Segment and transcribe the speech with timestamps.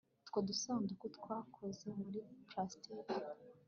[0.23, 2.19] utwo dusanduku twakozwe muri
[2.49, 3.13] plastiki